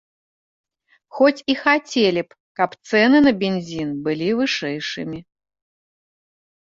Хоць 1.17 1.43
і 1.53 1.55
хацелі 1.63 2.21
б, 2.29 2.37
каб 2.61 2.69
цэны 2.89 3.17
на 3.29 3.37
бензін 3.43 3.89
былі 4.09 4.29
вышэйшымі. 4.43 5.19